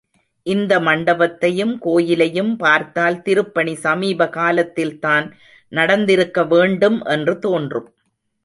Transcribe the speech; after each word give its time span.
இந்த 0.45 0.79
மண்டபத்தையும் 0.79 1.73
கோயிலையும் 1.79 2.57
பார்த்தால் 2.57 3.21
திருப்பணி 3.21 3.75
சமீபகாலத்தில்தான் 3.83 5.27
நடந்திருக்க 5.71 6.45
வேண்டும் 6.45 6.99
என்று 7.05 7.35
தோன்றும். 7.39 7.89